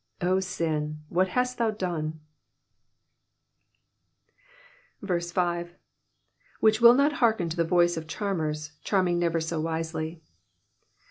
O 0.19 0.39
sin, 0.39 1.03
what 1.09 1.27
hast 1.27 1.59
thou 1.59 1.69
done! 1.69 2.21
5. 5.07 5.75
'*WAicA 6.61 6.81
will 6.81 6.95
not 6.95 7.13
hearken 7.13 7.49
to 7.49 7.55
the 7.57 7.65
fmce 7.69 7.97
of 7.97 8.07
charmers^ 8.07 8.71
charming 8.83 9.19
never 9.19 9.39
so 9.39 9.61
wisely.'' 9.61 10.23